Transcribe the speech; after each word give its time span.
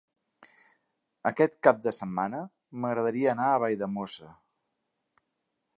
Aquest 1.31 1.57
cap 1.67 1.83
de 1.83 1.93
setmana 1.97 2.41
m'agradaria 2.85 3.31
anar 3.35 3.49
a 3.57 3.61
Valldemossa. 3.65 4.33